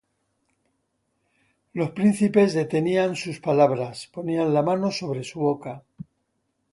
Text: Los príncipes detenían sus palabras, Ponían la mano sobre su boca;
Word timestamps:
Los 1.73 1.91
príncipes 1.91 2.55
detenían 2.55 3.15
sus 3.15 3.39
palabras, 3.39 4.07
Ponían 4.11 4.51
la 4.51 4.63
mano 4.63 4.89
sobre 4.89 5.23
su 5.23 5.39
boca; 5.41 5.83